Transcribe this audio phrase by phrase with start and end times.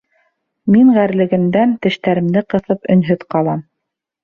[0.75, 3.65] Мин ғәрлегемдән, тештәремде ҡыҫып, өнһөҙ ҡалам.